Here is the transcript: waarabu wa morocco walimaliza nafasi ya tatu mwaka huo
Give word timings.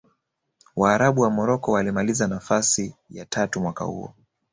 waarabu 0.75 1.21
wa 1.21 1.29
morocco 1.29 1.71
walimaliza 1.71 2.27
nafasi 2.27 2.95
ya 3.09 3.25
tatu 3.25 3.61
mwaka 3.61 3.85
huo 3.85 4.13